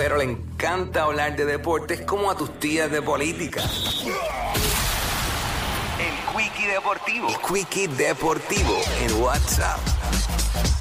[0.00, 3.60] Pero le encanta hablar de deportes como a tus tías de política.
[6.00, 7.28] El Quickie Deportivo.
[7.28, 9.78] El Quickie Deportivo en WhatsApp.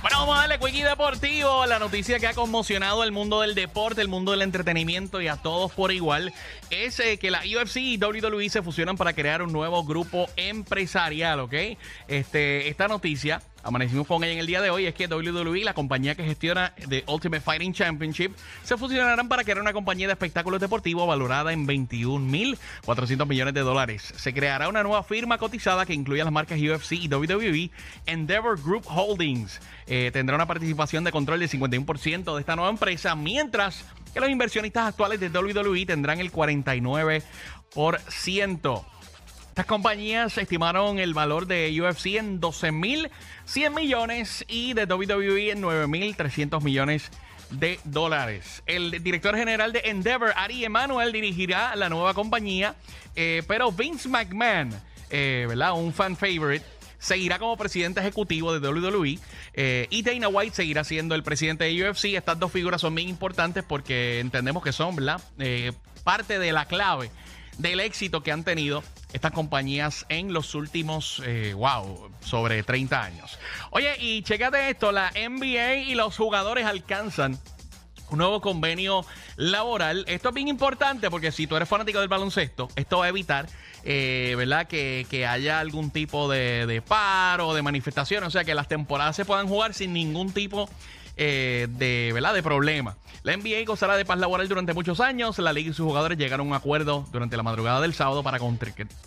[0.01, 3.99] Bueno, vamos a darle Quickie Deportivo, la noticia que ha conmocionado el mundo del deporte,
[3.99, 6.33] el mundo del entretenimiento y a todos por igual,
[6.69, 11.41] es eh, que la UFC y WWE se fusionan para crear un nuevo grupo empresarial,
[11.41, 11.53] ¿ok?
[12.07, 15.73] Este, esta noticia amanecimos con ella en el día de hoy es que WWE, la
[15.73, 20.61] compañía que gestiona The Ultimate Fighting Championship, se fusionarán para crear una compañía de espectáculos
[20.61, 24.13] deportivos valorada en 21.400 millones de dólares.
[24.17, 27.71] Se creará una nueva firma cotizada que incluya las marcas UFC y WWE,
[28.05, 29.59] Endeavor Group Holdings.
[29.87, 34.29] Eh, tendrá una participación de control del 51% de esta nueva empresa, mientras que los
[34.29, 38.85] inversionistas actuales de WWE tendrán el 49%.
[39.59, 46.63] Estas compañías estimaron el valor de UFC en 12.100 millones y de WWE en 9.300
[46.63, 47.11] millones
[47.49, 48.63] de dólares.
[48.67, 52.75] El director general de Endeavor, Ari Emanuel, dirigirá la nueva compañía,
[53.17, 54.71] eh, pero Vince McMahon,
[55.09, 55.73] eh, ¿verdad?
[55.73, 56.65] Un fan favorite.
[56.97, 59.19] Seguirá como presidente ejecutivo de WWE
[59.55, 62.05] eh, y Dana White seguirá siendo el presidente de UFC.
[62.15, 65.21] Estas dos figuras son bien importantes porque entendemos que son ¿verdad?
[66.05, 67.11] parte de la clave
[67.59, 68.83] del éxito que han tenido
[69.13, 73.37] estas compañías en los últimos, eh, wow, sobre 30 años.
[73.71, 77.37] Oye, y chécate esto, la NBA y los jugadores alcanzan
[78.09, 79.05] un nuevo convenio
[79.35, 80.05] laboral.
[80.07, 83.47] Esto es bien importante porque si tú eres fanático del baloncesto, esto va a evitar,
[83.83, 84.67] eh, ¿verdad?
[84.67, 89.25] Que, haya algún tipo de, de paro, de manifestación, o sea, que las temporadas se
[89.25, 90.69] puedan jugar sin ningún tipo
[91.21, 92.33] eh, de, ¿verdad?
[92.33, 92.95] de problema.
[93.23, 95.37] La NBA gozará de paz laboral durante muchos años.
[95.37, 98.39] La liga y sus jugadores llegaron a un acuerdo durante la madrugada del sábado para,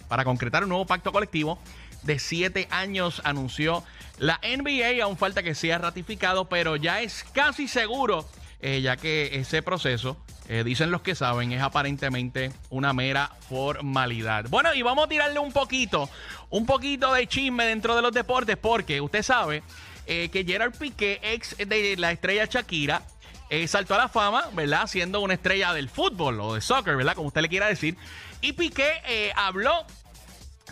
[0.09, 1.59] para concretar un nuevo pacto colectivo
[2.03, 3.83] de siete años, anunció
[4.19, 5.03] la NBA.
[5.03, 8.29] Aún falta que sea ratificado, pero ya es casi seguro,
[8.61, 10.19] eh, ya que ese proceso,
[10.49, 14.51] eh, dicen los que saben, es aparentemente una mera formalidad.
[14.51, 16.11] Bueno, y vamos a tirarle un poquito,
[16.51, 19.63] un poquito de chisme dentro de los deportes, porque usted sabe
[20.07, 23.03] eh, que Gerard Piqué, ex de la estrella Shakira,
[23.51, 24.87] eh, saltó a la fama, ¿verdad?
[24.87, 27.15] Siendo una estrella del fútbol o de soccer, ¿verdad?
[27.15, 27.97] Como usted le quiera decir.
[28.41, 29.87] Y Piqué eh, habló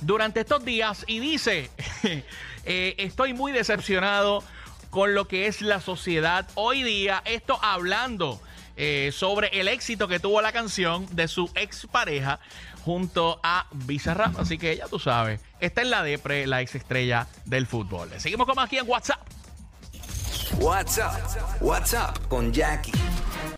[0.02, 1.70] durante estos días y dice,
[2.64, 4.42] estoy muy decepcionado
[4.88, 7.22] con lo que es la sociedad hoy día.
[7.24, 8.40] Esto hablando
[9.12, 12.40] sobre el éxito que tuvo la canción de su expareja
[12.84, 14.38] junto a Bizarrap.
[14.38, 18.10] Así que ya tú sabes, está en la Depre, la ex estrella del fútbol.
[18.18, 19.20] Seguimos con más aquí en WhatsApp.
[20.58, 22.92] WhatsApp, WhatsApp con Jackie.